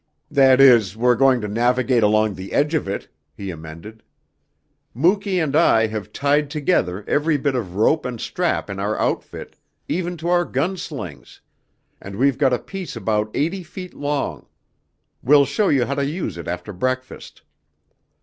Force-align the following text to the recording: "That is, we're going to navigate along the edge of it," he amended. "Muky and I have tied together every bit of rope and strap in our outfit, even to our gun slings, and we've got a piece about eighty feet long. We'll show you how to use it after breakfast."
"That 0.31 0.59
is, 0.59 0.97
we're 0.97 1.13
going 1.15 1.41
to 1.41 1.47
navigate 1.47 2.01
along 2.01 2.33
the 2.33 2.53
edge 2.53 2.73
of 2.73 2.87
it," 2.87 3.07
he 3.35 3.51
amended. 3.51 4.01
"Muky 4.95 5.37
and 5.39 5.55
I 5.55 5.85
have 5.85 6.11
tied 6.11 6.49
together 6.49 7.05
every 7.07 7.37
bit 7.37 7.53
of 7.53 7.75
rope 7.75 8.03
and 8.03 8.19
strap 8.19 8.67
in 8.67 8.79
our 8.79 8.97
outfit, 8.99 9.57
even 9.87 10.17
to 10.17 10.29
our 10.29 10.43
gun 10.43 10.75
slings, 10.75 11.39
and 12.01 12.15
we've 12.15 12.39
got 12.39 12.51
a 12.51 12.57
piece 12.57 12.95
about 12.95 13.29
eighty 13.35 13.61
feet 13.61 13.93
long. 13.93 14.47
We'll 15.21 15.45
show 15.45 15.69
you 15.69 15.85
how 15.85 15.93
to 15.93 16.03
use 16.03 16.35
it 16.35 16.47
after 16.47 16.73
breakfast." 16.73 17.43